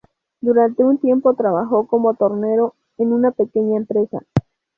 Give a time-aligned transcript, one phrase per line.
[0.39, 4.19] Durante un tiempo trabajó como tornero en una pequeña empresa.